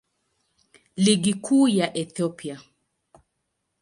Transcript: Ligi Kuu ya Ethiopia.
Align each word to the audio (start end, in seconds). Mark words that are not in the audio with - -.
Ligi 0.97 1.33
Kuu 1.43 1.67
ya 1.77 1.87
Ethiopia. 2.01 2.57